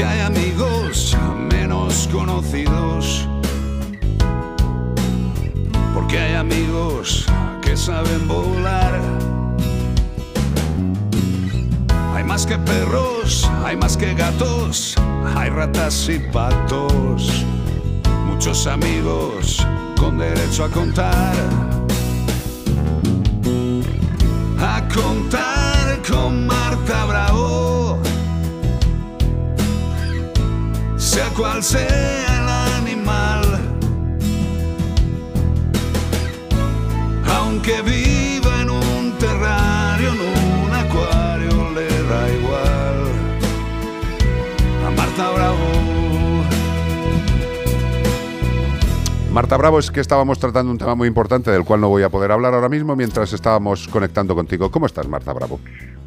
[0.00, 1.16] porque hay amigos
[1.52, 3.28] menos conocidos,
[5.92, 7.26] porque hay amigos
[7.60, 8.98] que saben volar.
[12.14, 14.94] Hay más que perros, hay más que gatos,
[15.36, 17.44] hay ratas y patos,
[18.26, 19.66] muchos amigos
[19.98, 21.34] con derecho a contar.
[24.60, 27.98] A contar con Marta Bravo,
[31.10, 33.42] sea cual sea el animal,
[37.26, 38.19] aunque viva
[49.32, 52.08] Marta Bravo, es que estábamos tratando un tema muy importante del cual no voy a
[52.08, 54.72] poder hablar ahora mismo mientras estábamos conectando contigo.
[54.72, 55.60] ¿Cómo estás, Marta Bravo?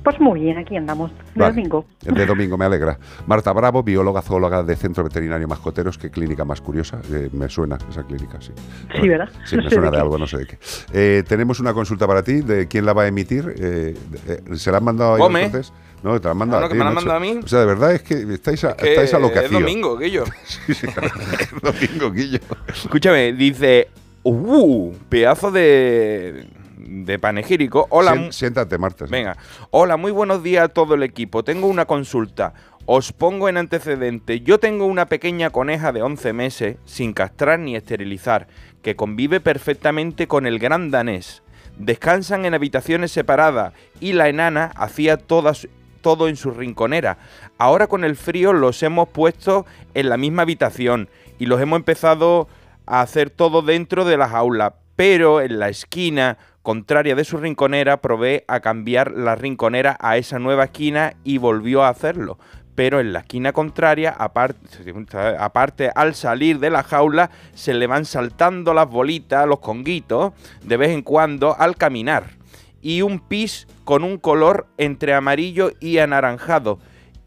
[0.04, 1.54] Pues muy bien, aquí andamos, de Vale.
[1.54, 1.86] domingo.
[2.02, 3.00] De domingo, me alegra.
[3.26, 5.98] Marta Bravo, bióloga, zoóloga de Centro Veterinario Mascoteros.
[5.98, 7.00] Qué clínica más curiosa.
[7.14, 8.52] Eh, me suena esa clínica, sí.
[9.00, 9.30] Sí, ¿verdad?
[9.46, 10.60] Sí, No me suena de algo, no sé de qué.
[10.92, 12.42] Eh, tenemos una consulta para ti.
[12.42, 13.56] ¿De quién la va a emitir?
[13.58, 13.96] Eh,
[14.28, 15.72] eh, ¿Se la han mandado a entonces?
[16.04, 17.40] No, te la han mandado no, a que ti, me la han mandado a mí.
[17.44, 19.98] O sea, de verdad es que estáis a, Que estáis a lo que es domingo,
[19.98, 20.26] Guillo.
[20.46, 22.40] Sí, sí, es domingo, Guillo.
[22.68, 23.88] Escúchame, dice,
[24.24, 24.94] ¡uh!
[25.10, 27.88] Pedazo de, de panegírico.
[27.90, 29.06] Hola, siéntate, Marta.
[29.06, 29.12] sí.
[29.12, 29.38] Venga.
[29.72, 31.44] Hola, muy buenos días a todo el equipo.
[31.44, 32.54] Tengo una consulta.
[32.86, 34.42] Os pongo en antecedente.
[34.42, 38.48] Yo tengo una pequeña coneja de 11 meses, sin castrar ni esterilizar,
[38.82, 41.44] que convive perfectamente con el gran danés.
[41.78, 45.68] Descansan en habitaciones separadas y la enana hacía todas,
[46.04, 47.18] todo en su rinconera.
[47.58, 49.66] Ahora con el frío los hemos puesto
[49.96, 52.48] en la misma habitación y los hemos empezado
[52.86, 58.02] a hacer todo dentro de la jaula, pero en la esquina contraria de su rinconera
[58.02, 62.38] probé a cambiar la rinconera a esa nueva esquina y volvió a hacerlo.
[62.76, 64.94] Pero en la esquina contraria, aparte,
[65.38, 70.34] aparte al salir de la jaula, se le van saltando las bolitas, los conguitos,
[70.64, 72.43] de vez en cuando al caminar.
[72.84, 76.78] Y un pis con un color entre amarillo y anaranjado,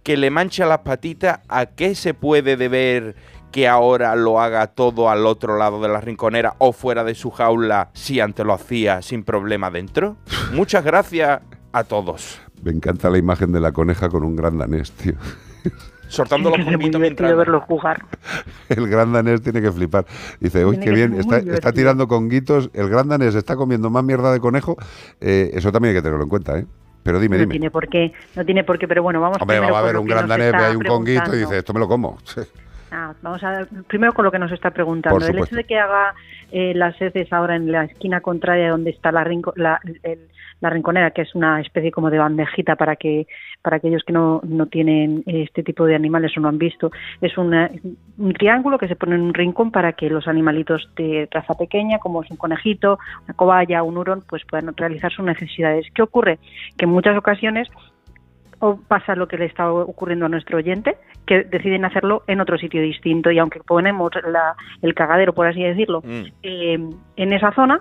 [0.05, 1.41] que le mancha las patitas.
[1.49, 3.17] ¿A qué se puede deber
[3.50, 7.31] que ahora lo haga todo al otro lado de la rinconera o fuera de su
[7.31, 10.19] jaula si antes lo hacía sin problema dentro?
[10.53, 11.41] Muchas gracias
[11.72, 12.39] a todos.
[12.62, 15.15] Me encanta la imagen de la coneja con un gran danés, tío.
[16.09, 17.37] Sortando los divertido mientras...
[17.37, 18.05] verlo jugar.
[18.69, 20.06] El gran danés tiene que flipar.
[20.41, 22.71] Dice, uy, Tiene qué que bien, está, está tirando conguitos.
[22.72, 24.77] El gran danés está comiendo más mierda de conejo.
[25.21, 26.66] Eh, eso también hay que tenerlo en cuenta, ¿eh?
[27.03, 27.53] Pero dime, no dime.
[27.53, 30.09] tiene por qué, no tiene por qué, pero bueno, vamos Hombre, vamos a lo un
[30.09, 32.19] gran danés, ahí un conguito y dice, esto me lo como.
[32.91, 35.19] Ah, vamos a ver, primero con lo que nos está preguntando.
[35.27, 36.15] El hecho de que haga
[36.53, 40.29] eh, las heces ahora en la esquina contraria donde está la, rinco- la, el-
[40.61, 43.27] la rinconera, que es una especie como de bandejita para que
[43.61, 47.37] para aquellos que no, no tienen este tipo de animales o no han visto, es
[47.37, 47.71] una-
[48.19, 51.99] un triángulo que se pone en un rincón para que los animalitos de raza pequeña,
[51.99, 55.87] como es un conejito, una cobaya, un hurón, pues puedan realizar sus necesidades.
[55.93, 56.39] ¿Qué ocurre?
[56.79, 57.69] Que en muchas ocasiones
[58.61, 60.97] o pasa lo que le está ocurriendo a nuestro oyente,
[61.27, 65.63] que deciden hacerlo en otro sitio distinto y aunque ponemos la- el cagadero, por así
[65.63, 66.23] decirlo, Mm.
[66.43, 66.79] eh,
[67.17, 67.81] en esa zona,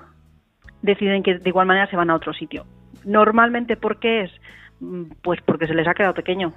[0.82, 2.66] deciden que de igual manera se van a otro sitio.
[3.06, 4.32] Normalmente, ¿por qué es?
[4.80, 6.54] Mm, Pues porque se les ha quedado pequeño.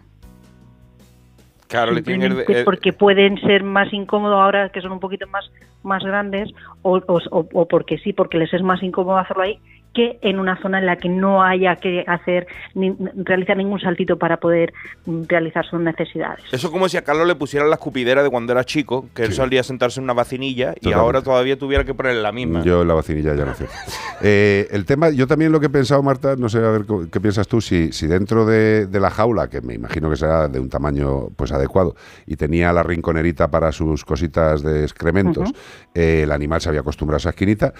[1.68, 5.00] Claro, le tienen Simplemente el- el- porque pueden ser más incómodos ahora que son un
[5.00, 5.50] poquito más,
[5.82, 6.50] más grandes
[6.82, 9.58] o- o porque sí, porque les es más incómodo hacerlo ahí
[9.98, 14.16] que en una zona en la que no haya que hacer ni, realizar ningún saltito
[14.16, 14.72] para poder
[15.06, 16.44] mm, realizar sus necesidades.
[16.52, 19.22] Eso es como si a Carlos le pusieran la escupidera de cuando era chico, que
[19.24, 19.34] él Sí.
[19.38, 22.62] solía sentarse en una vacinilla y ahora todavía tuviera que poner la misma.
[22.62, 23.66] Yo en la vacinilla ya no sé.
[24.20, 27.20] Eh, el tema, yo también lo que he pensado, Marta, no sé, a ver qué
[27.20, 30.58] piensas tú, si, si dentro de, de la jaula, que me imagino que será de
[30.58, 31.94] un tamaño pues adecuado,
[32.26, 35.52] y tenía la rinconerita para sus cositas de excrementos,
[35.94, 37.72] eh, el animal se había acostumbrado a esa esquinita,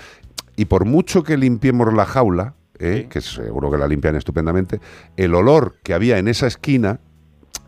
[0.59, 3.09] y por mucho que limpiemos la jaula, eh, Sí.
[3.09, 4.81] que seguro que la limpian estupendamente,
[5.17, 6.99] el olor que había en esa esquina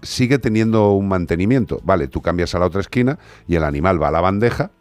[0.02, 1.80] sigue teniendo un mantenimiento.
[1.84, 4.72] Vale, tú cambias a la otra esquina y el animal va a la bandeja,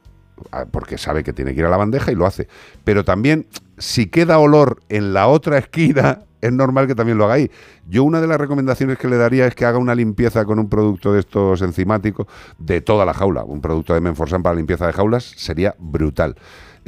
[0.52, 2.48] ah, porque sabe que tiene que ir a la bandeja y lo hace.
[2.84, 3.46] Pero también,
[3.78, 7.52] si queda olor en la otra esquina, es normal que también lo haga ahí.
[7.88, 10.68] Yo una de las recomendaciones que le daría es que haga una limpieza con un
[10.68, 12.26] producto de estos enzimáticos
[12.58, 13.44] de toda la jaula.
[13.44, 16.36] Un producto de Menforsan para limpieza de jaulas sería brutal.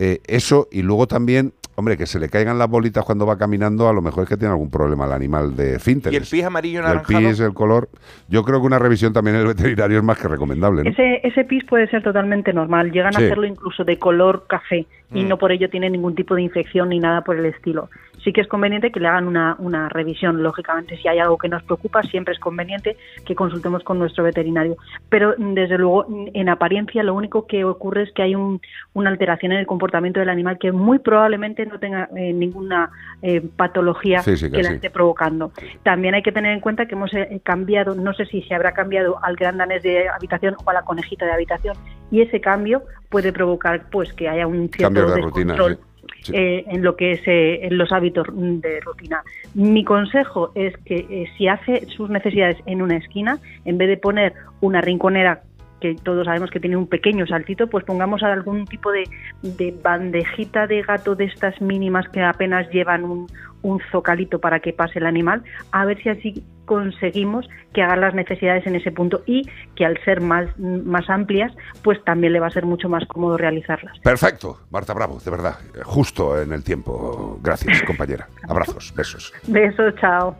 [0.03, 3.87] Eh, eso y luego también Hombre, que se le caigan las bolitas cuando va caminando,
[3.87, 6.11] a lo mejor es que tiene algún problema el animal de finter.
[6.13, 7.19] ¿Y el pis amarillo El anaranjado?
[7.29, 7.89] pis, el color.
[8.27, 10.89] Yo creo que una revisión también en el veterinario es más que recomendable, ¿no?
[10.89, 12.91] Ese, ese pis puede ser totalmente normal.
[12.91, 13.23] Llegan Sí.
[13.23, 15.27] a hacerlo incluso de color café y Mm.
[15.29, 17.89] no por ello tiene ningún tipo de infección ni nada por el estilo.
[18.23, 20.43] Sí que es conveniente que le hagan una, una revisión.
[20.43, 22.95] Lógicamente, si hay algo que nos preocupa, siempre es conveniente
[23.25, 24.77] que consultemos con nuestro veterinario.
[25.09, 28.61] Pero, mm, desde luego, mm, en apariencia, lo único que ocurre es que hay un-
[28.93, 32.91] una alteración en el comportamiento del animal que muy probablemente no tenga eh, ninguna
[33.21, 34.75] eh, patología que la sí.
[34.75, 35.51] esté provocando.
[35.83, 38.73] También hay que tener en cuenta que hemos eh, cambiado, no sé si se habrá
[38.73, 41.75] cambiado al gran danés de habitación o a la conejita de habitación,
[42.11, 45.91] y ese cambio puede provocar pues que haya un cierto de rutina, descontrol sí.
[46.23, 46.33] Sí.
[46.35, 49.23] eh, en lo que es eh, en los hábitos de rutina.
[49.55, 53.97] Mi consejo es que eh, si hace sus necesidades en una esquina, en vez de
[53.97, 55.41] poner una rinconera
[55.81, 59.03] que todos sabemos que tiene un pequeño saltito, pues pongamos algún tipo de,
[59.41, 63.27] de bandejita de gato de estas mínimas que apenas llevan un,
[63.63, 68.13] un zocalito para que pase el animal, a ver si así conseguimos que haga las
[68.13, 71.51] necesidades en ese punto y que al ser más, más amplias,
[71.83, 73.99] pues también le va a ser mucho más cómodo realizarlas.
[73.99, 75.55] Perfecto, Marta Bravo, de verdad.
[75.83, 77.39] Justo en el tiempo.
[77.41, 78.27] Gracias, compañera.
[78.47, 79.33] Abrazos, besos.
[79.47, 80.35] Besos, chao.